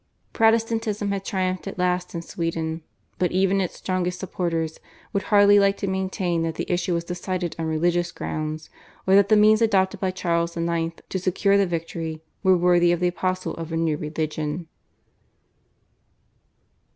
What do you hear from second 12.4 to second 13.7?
were worthy of the apostle